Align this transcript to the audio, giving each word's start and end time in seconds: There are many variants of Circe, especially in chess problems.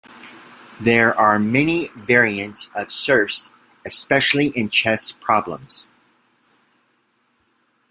There 0.79 1.13
are 1.15 1.37
many 1.37 1.89
variants 1.89 2.71
of 2.73 2.91
Circe, 2.91 3.51
especially 3.85 4.47
in 4.47 4.71
chess 4.71 5.11
problems. 5.11 5.87